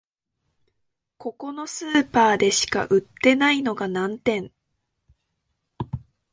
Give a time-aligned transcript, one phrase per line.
[1.19, 4.51] ここのスーパーでしか売ってないのが難点